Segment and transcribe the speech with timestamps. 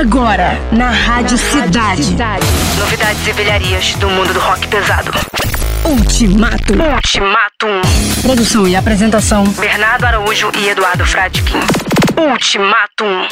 [0.00, 2.02] Agora, na Rádio Cidade.
[2.02, 2.46] Cidade.
[2.78, 5.12] Novidades e velharias do mundo do rock pesado.
[5.84, 6.72] Ultimato.
[6.72, 7.82] Ultimatum.
[8.22, 9.44] Produção e apresentação.
[9.44, 11.58] Bernardo Araújo e Eduardo Fradkin.
[12.16, 13.28] Ultimatum.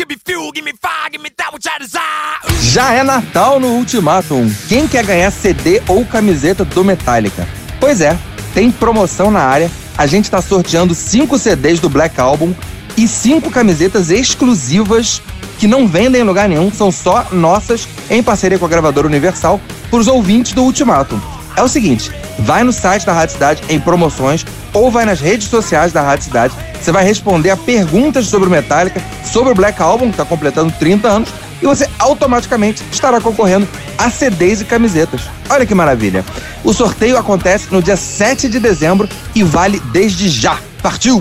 [2.61, 4.53] Já é Natal no Ultimatum.
[4.69, 7.49] Quem quer ganhar CD ou camiseta do Metallica?
[7.81, 8.15] Pois é,
[8.53, 9.71] tem promoção na área.
[9.97, 12.55] A gente está sorteando cinco CDs do Black Album
[12.95, 15.23] e cinco camisetas exclusivas
[15.59, 19.61] que não vendem em lugar nenhum, são só nossas, em parceria com a gravadora Universal,
[19.91, 21.21] para os ouvintes do Ultimatum.
[21.57, 25.49] É o seguinte, vai no site da Rádio Cidade em promoções ou vai nas redes
[25.49, 26.55] sociais da Rádio Cidade.
[26.81, 30.73] Você vai responder a perguntas sobre o Metallica, sobre o Black Album, que está completando
[30.79, 31.29] 30 anos,
[31.61, 35.23] e você automaticamente estará concorrendo a CDs e camisetas.
[35.51, 36.25] Olha que maravilha!
[36.63, 40.59] O sorteio acontece no dia 7 de dezembro e vale desde já.
[40.81, 41.21] Partiu!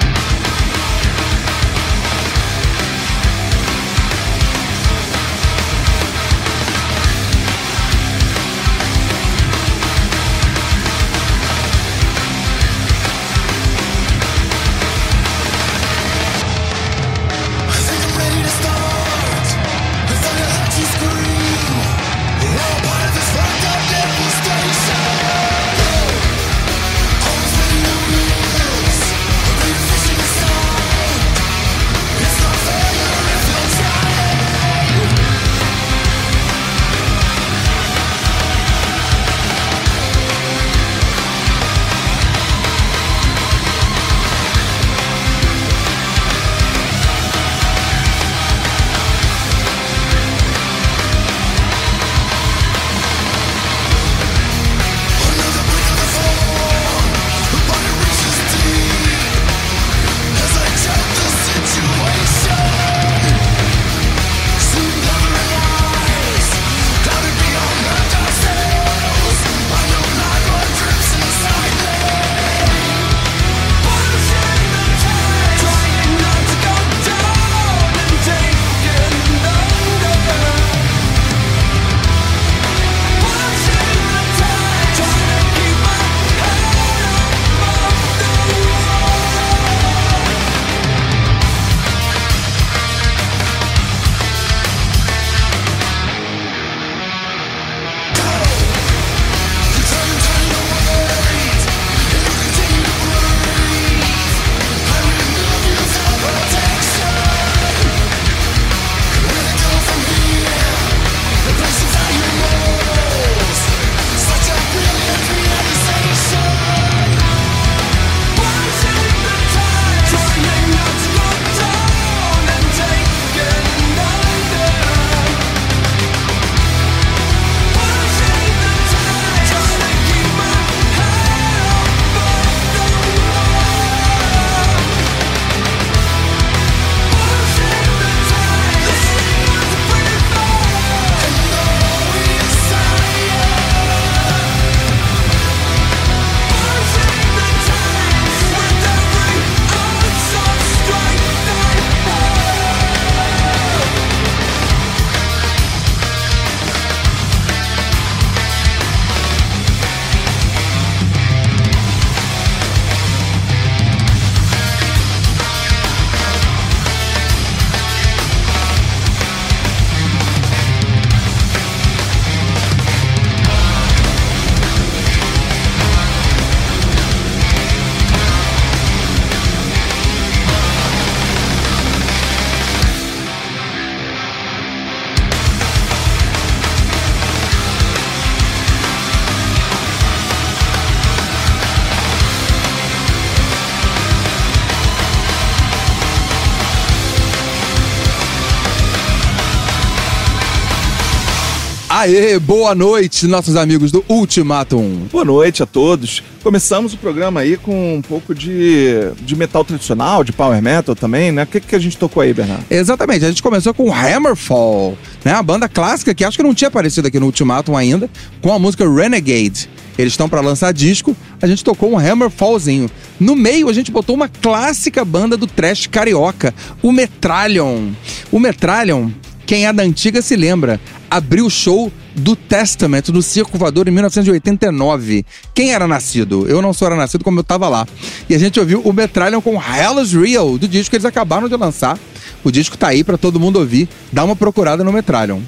[202.01, 205.05] Aê, boa noite, nossos amigos do Ultimatum.
[205.11, 206.23] Boa noite a todos.
[206.41, 211.31] Começamos o programa aí com um pouco de, de metal tradicional, de power metal também,
[211.31, 211.43] né?
[211.43, 212.65] O que, que a gente tocou aí, Bernardo?
[212.71, 215.33] Exatamente, a gente começou com Hammerfall, né?
[215.33, 218.09] A banda clássica que acho que não tinha aparecido aqui no Ultimatum ainda,
[218.41, 219.69] com a música Renegade.
[219.95, 222.89] Eles estão para lançar disco, a gente tocou um Hammerfallzinho.
[223.19, 227.91] No meio, a gente botou uma clássica banda do trash carioca, o Metrallion.
[228.31, 229.11] O Metrallion,
[229.51, 230.79] quem é da antiga se lembra,
[231.09, 235.25] abriu o show do Testament no Circo Voador em 1989.
[235.53, 236.47] Quem era nascido?
[236.47, 237.85] Eu não sou era nascido como eu tava lá.
[238.29, 241.49] E a gente ouviu o Metrallion com Hell is Real, do disco que eles acabaram
[241.49, 241.99] de lançar.
[242.45, 243.89] O disco tá aí para todo mundo ouvir.
[244.09, 245.41] Dá uma procurada no Metrallion.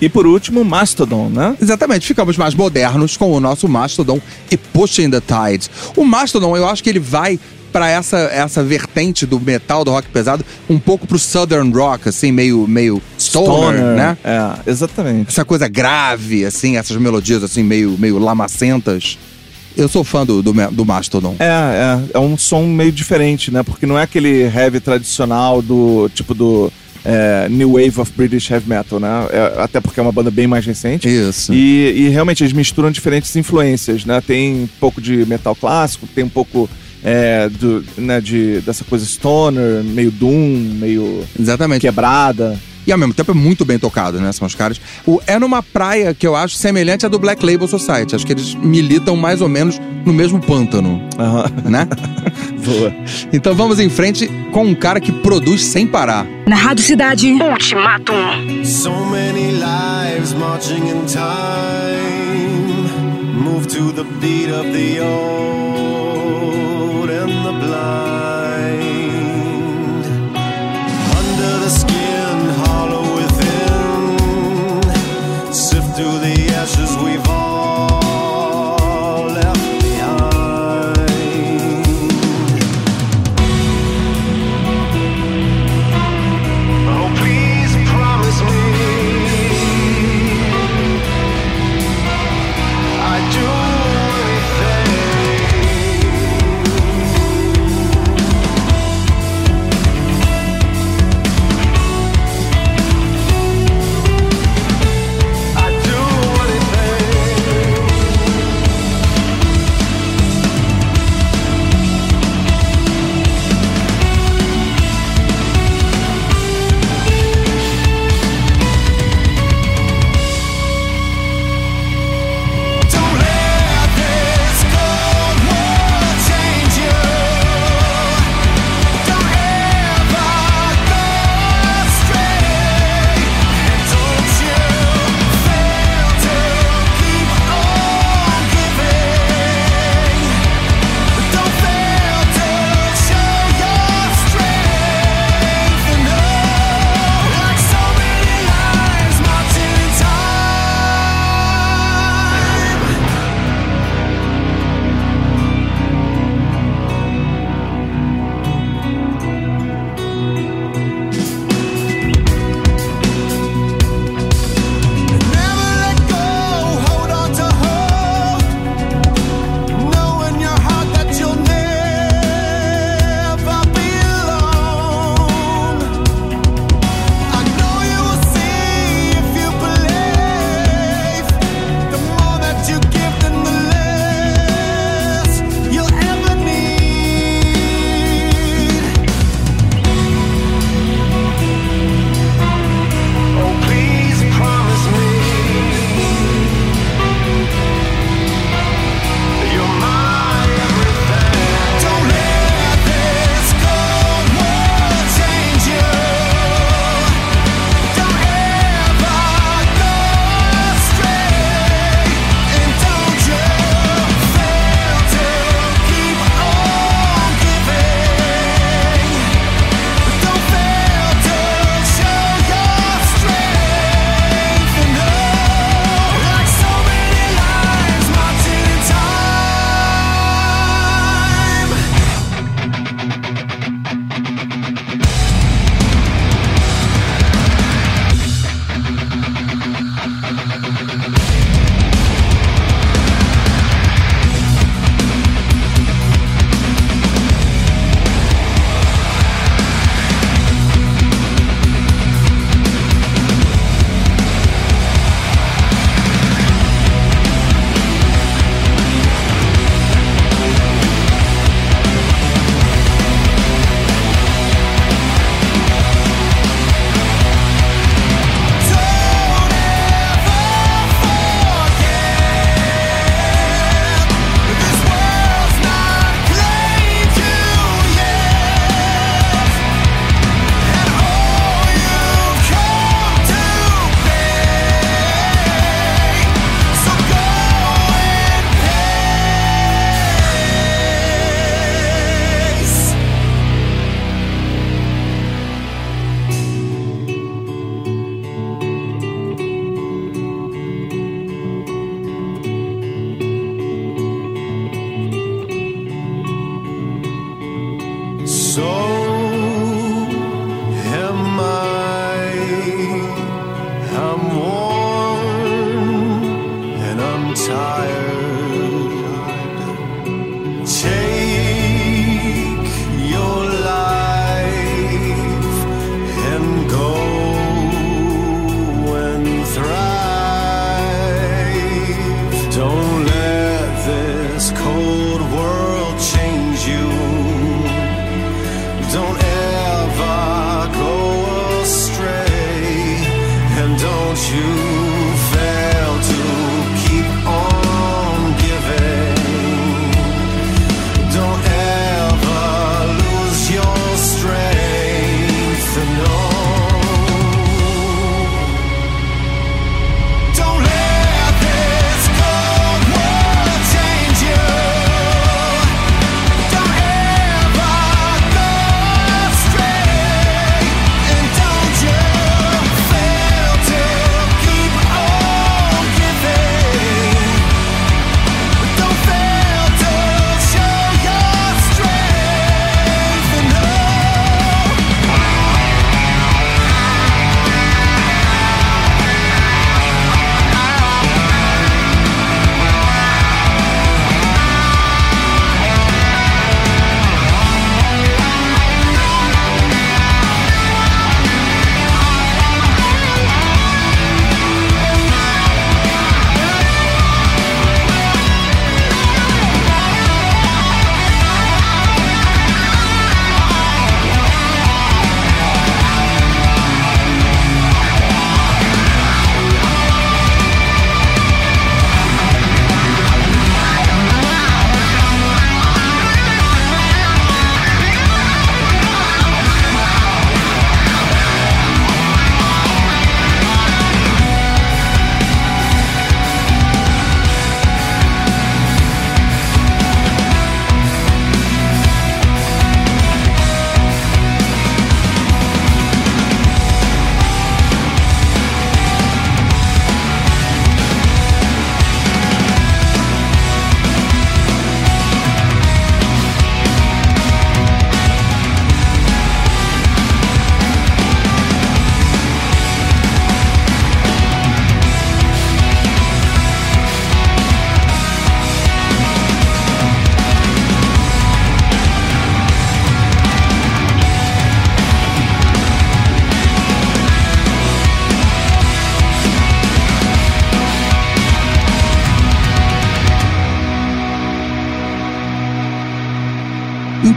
[0.00, 1.58] E por último, Mastodon, né?
[1.60, 4.18] Exatamente, ficamos mais modernos com o nosso Mastodon
[4.50, 5.70] e Pushing the Tides.
[5.94, 7.38] O Mastodon, eu acho que ele vai
[7.76, 12.32] para essa, essa vertente do metal, do rock pesado, um pouco pro southern rock, assim,
[12.32, 14.18] meio, meio stoner, stoner né?
[14.24, 15.28] É, exatamente.
[15.28, 19.18] Essa coisa grave, assim, essas melodias, assim, meio, meio lamacentas.
[19.76, 21.36] Eu sou fã do, do, do Mastodon.
[21.38, 23.62] É, é, é um som meio diferente, né?
[23.62, 26.72] Porque não é aquele heavy tradicional do tipo do
[27.04, 29.08] é, New Wave of British Heavy Metal, né?
[29.30, 31.06] É, até porque é uma banda bem mais recente.
[31.06, 31.52] Isso.
[31.52, 34.22] E, e, realmente eles misturam diferentes influências, né?
[34.26, 36.70] Tem um pouco de metal clássico, tem um pouco
[37.06, 41.82] é, do, né, de, dessa coisa stoner, meio doom, meio Exatamente.
[41.82, 42.58] quebrada.
[42.84, 44.30] E ao mesmo tempo é muito bem tocado, né?
[44.32, 44.80] São os caras.
[45.04, 48.14] O, é numa praia que eu acho semelhante à do Black Label Society.
[48.14, 51.00] Acho que eles militam mais ou menos no mesmo pântano.
[51.18, 51.70] Uhum.
[51.70, 51.88] Né?
[52.64, 52.94] Boa.
[53.32, 56.26] Então vamos em frente com um cara que produz sem parar.
[56.46, 57.32] Na Rádio Cidade.
[57.32, 58.64] Ultimatum.
[58.64, 62.86] So many lives marching in time.
[63.34, 65.95] Move to the beat of the old
[71.18, 74.82] Under the skin, hollow within.
[75.52, 77.55] Sift through the ashes we've all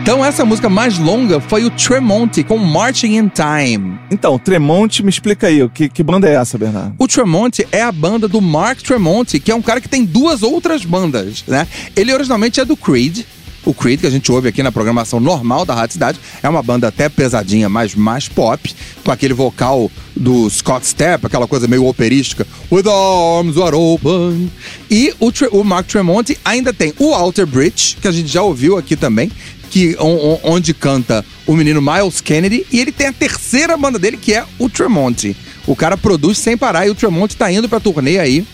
[0.09, 3.99] Então, essa música mais longa foi o Tremonti com Marching in Time.
[4.09, 6.95] Então, Tremonte, me explica aí, que, que banda é essa, Bernardo?
[6.97, 10.41] O Tremonti é a banda do Mark Tremonti, que é um cara que tem duas
[10.41, 11.67] outras bandas, né?
[11.95, 13.19] Ele originalmente é do Creed.
[13.63, 16.63] O Creed, que a gente ouve aqui na programação normal da Rádio Cidade, é uma
[16.63, 18.73] banda até pesadinha, mas mais pop,
[19.05, 24.51] com aquele vocal do Scott Stapp, aquela coisa meio operística, With arms wide open.
[24.89, 28.75] E o, o Mark Tremonti ainda tem o Alter Bridge, que a gente já ouviu
[28.75, 29.31] aqui também,
[29.69, 33.99] que on- on- onde canta o menino Miles Kennedy, e ele tem a terceira banda
[33.99, 35.35] dele, que é o Tremonti.
[35.67, 38.45] O cara produz sem parar e o Tremonti tá indo pra turnê aí.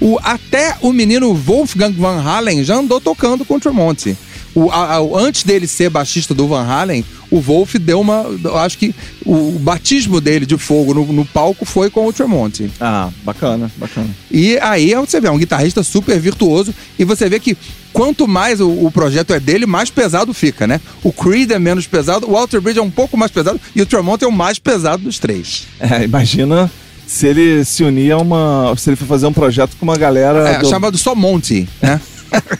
[0.00, 4.16] O, até o menino Wolfgang Van Halen já andou tocando com o Tremonti.
[4.54, 8.24] O, a- a- antes dele ser baixista do Van Halen, o Wolf deu uma.
[8.44, 12.12] Eu acho que o, o batismo dele de fogo no, no palco foi com o
[12.12, 12.70] Tremonti.
[12.80, 14.08] Ah, bacana, bacana.
[14.30, 16.72] E aí você vê, é um guitarrista super virtuoso.
[16.98, 17.56] E você vê que
[17.92, 20.80] quanto mais o, o projeto é dele, mais pesado fica, né?
[21.02, 23.86] O Creed é menos pesado, o Walter Bridge é um pouco mais pesado e o
[23.86, 25.66] Tremonti é o mais pesado dos três.
[25.80, 26.70] É, imagina
[27.06, 28.72] se ele se unir a uma.
[28.78, 30.48] Se ele for fazer um projeto com uma galera.
[30.50, 32.00] É, do- chamado só Monty, né?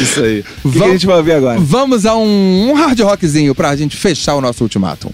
[0.00, 0.40] Isso aí.
[0.40, 1.58] O que, que Vamos- a gente vai ouvir agora?
[1.60, 5.10] Vamos a um, um hard rockzinho pra gente fechar o nosso ultimátum.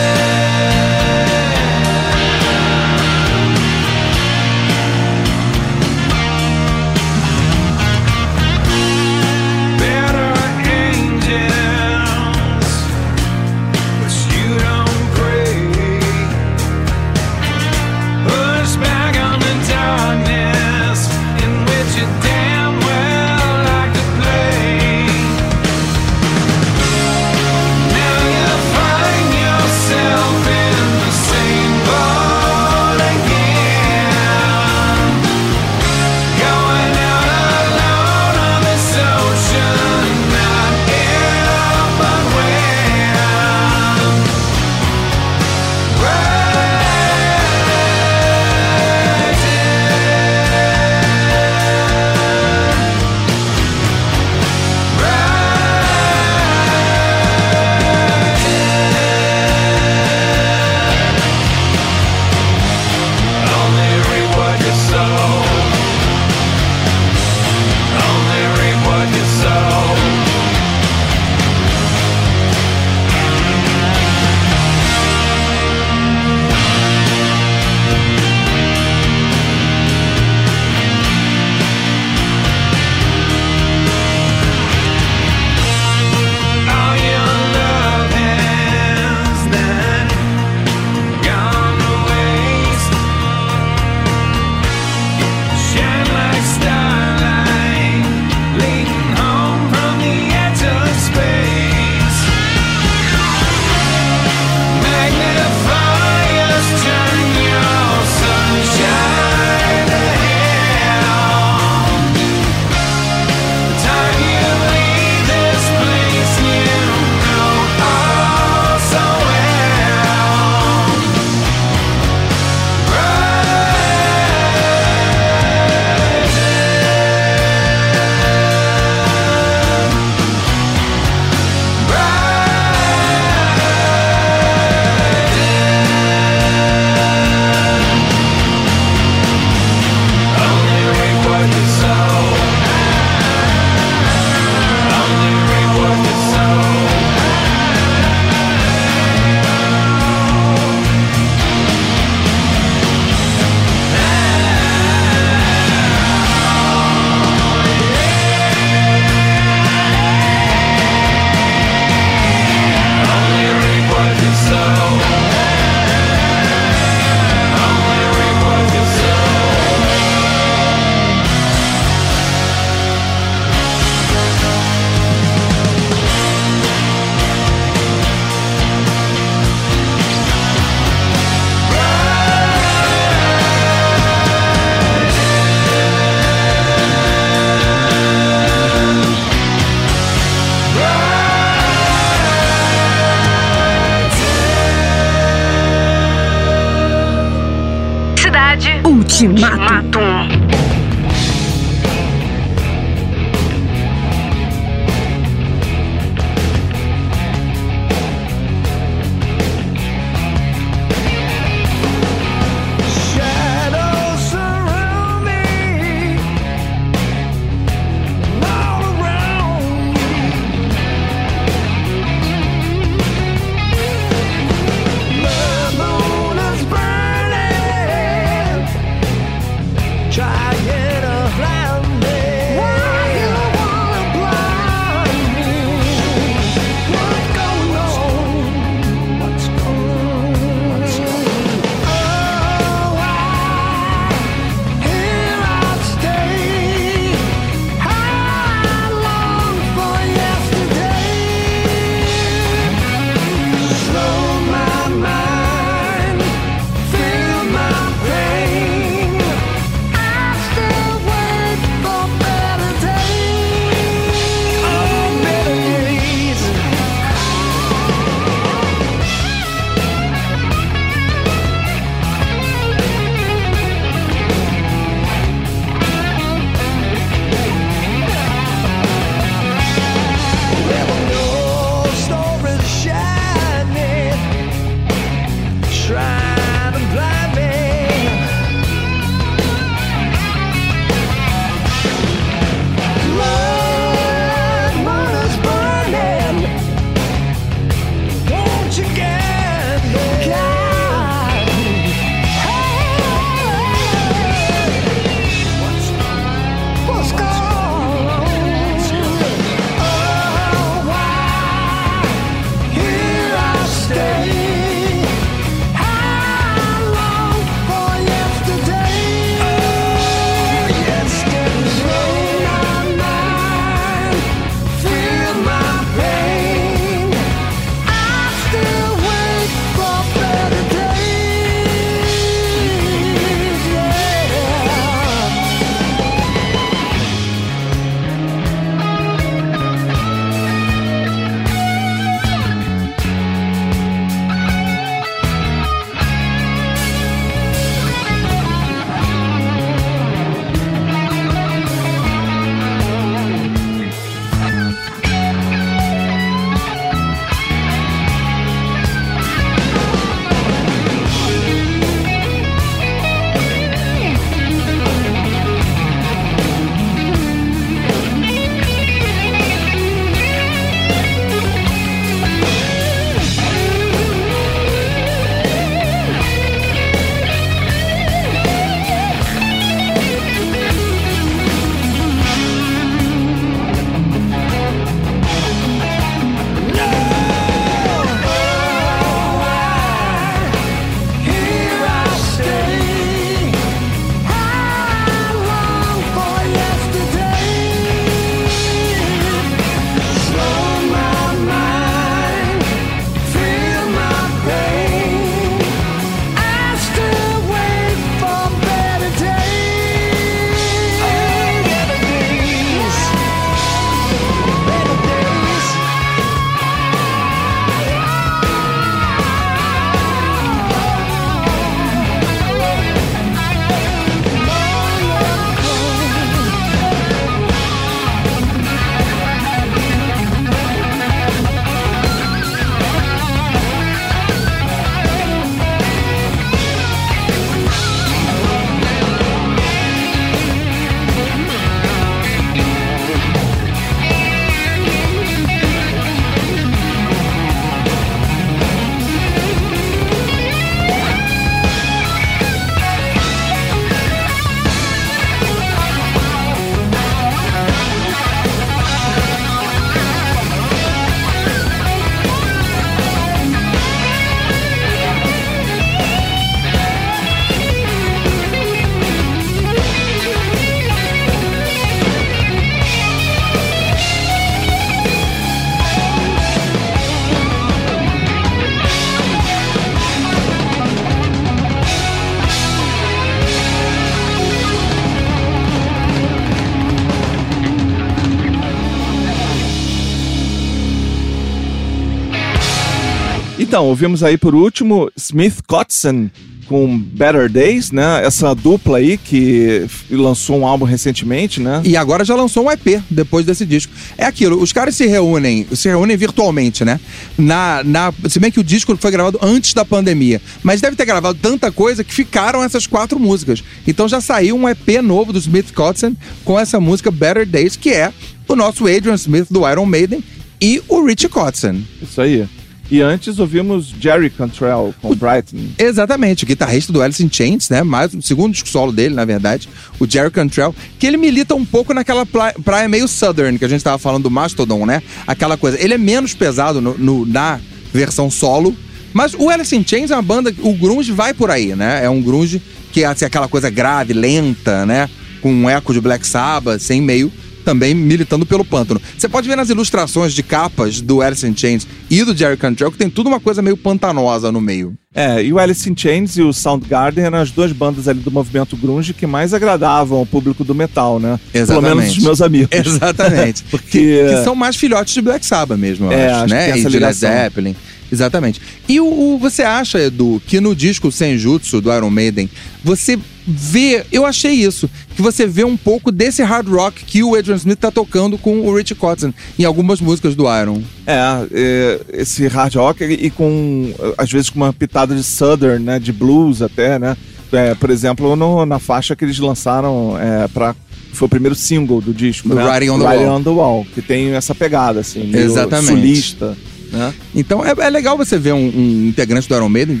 [493.78, 496.32] Então, ouvimos aí por último Smith Kotzen
[496.66, 498.26] com Better Days, né?
[498.26, 501.80] Essa dupla aí que lançou um álbum recentemente, né?
[501.84, 503.92] E agora já lançou um EP depois desse disco.
[504.18, 506.98] É aquilo, os caras se reúnem, se reúnem virtualmente, né?
[507.38, 511.04] Na, na, se bem que o disco foi gravado antes da pandemia, mas deve ter
[511.04, 513.62] gravado tanta coisa que ficaram essas quatro músicas.
[513.86, 517.90] Então já saiu um EP novo do Smith Kotzen com essa música Better Days, que
[517.90, 518.12] é
[518.48, 520.20] o nosso Adrian Smith do Iron Maiden
[520.60, 521.86] e o Richie Kotzen.
[522.02, 522.44] Isso aí.
[522.90, 525.58] E antes ouvimos Jerry Cantrell com Brighton.
[525.78, 527.82] Exatamente, o guitarrista do Alice in Chains, né?
[527.82, 529.68] Mais o segundo disco solo dele, na verdade,
[530.00, 533.84] o Jerry Cantrell, que ele milita um pouco naquela praia meio southern que a gente
[533.84, 535.02] tava falando do Mastodon, né?
[535.26, 535.78] Aquela coisa.
[535.78, 537.60] Ele é menos pesado no, no- na
[537.92, 538.74] versão solo,
[539.12, 542.04] mas o Alice in Chains é uma banda, o grunge vai por aí, né?
[542.04, 545.10] É um grunge que é assim, aquela coisa grave, lenta, né?
[545.42, 547.30] Com um eco de Black Sabbath, sem meio
[547.68, 548.98] também militando pelo pântano.
[549.18, 552.90] Você pode ver nas ilustrações de capas do Alice in Chains e do Jerry Cantrell
[552.90, 554.94] que tem tudo uma coisa meio pantanosa no meio.
[555.14, 558.30] É, e o Alice in Chains e o Soundgarden eram as duas bandas ali do
[558.30, 561.38] movimento grunge que mais agradavam ao público do metal, né?
[561.52, 561.96] Pelo Exatamente.
[561.96, 562.68] menos os meus amigos.
[562.72, 563.62] Exatamente.
[563.70, 566.78] Porque- que, que são mais filhotes de Black Sabbath mesmo, eu É, acho, acho né?
[566.78, 567.12] e de Led.
[567.14, 567.76] Zeppelin.
[568.10, 568.62] Exatamente.
[568.88, 569.04] E o,
[569.34, 572.48] o- você acha, Edu, que no disco Senjutsu do Iron Maiden,
[572.82, 573.18] você
[573.50, 577.56] vê, eu achei isso, que você vê um pouco desse hard rock que o Adrian
[577.56, 580.82] Smith tá tocando com o Richie Kotzen em algumas músicas do Iron.
[581.06, 581.18] É,
[581.52, 585.98] é, esse hard rock e com, às vezes, com uma pitada de southern, né?
[585.98, 587.16] De blues até, né?
[587.50, 590.76] É, por exemplo, no- na faixa que eles lançaram é, para
[591.10, 592.64] foi o primeiro single do disco, Do né?
[592.64, 593.36] Writing on the Wall.
[593.38, 595.88] on the Wall, que tem essa pegada, assim, meio Exatamente.
[595.88, 596.56] sulista,
[596.90, 597.12] né?
[597.34, 600.00] Então é, é legal você ver um, um integrante do Iron Maiden,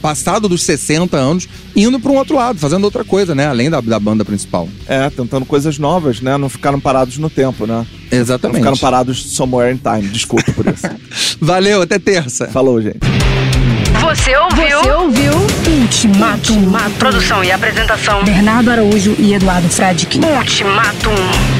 [0.00, 3.46] passado dos 60 anos, indo para um outro lado, fazendo outra coisa, né?
[3.46, 4.68] Além da, da banda principal.
[4.86, 6.36] É, tentando coisas novas, né?
[6.36, 7.86] Não ficaram parados no tempo, né?
[8.10, 8.58] Não Exatamente.
[8.58, 10.08] ficaram parados somewhere in time.
[10.08, 10.86] Desculpa por isso.
[11.40, 12.48] Valeu, até terça.
[12.48, 12.98] Falou, gente.
[14.00, 14.80] Você ouviu?
[14.80, 15.32] Você ouviu
[15.80, 16.72] Ultimatum.
[16.98, 18.24] Produção e apresentação.
[18.24, 20.18] Bernardo Araújo e Eduardo Fradique.
[20.18, 21.59] Ultimatum.